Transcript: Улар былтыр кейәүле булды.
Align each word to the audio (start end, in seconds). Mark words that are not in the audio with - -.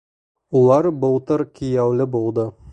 Улар 0.61 0.89
былтыр 1.03 1.45
кейәүле 1.61 2.11
булды. 2.17 2.51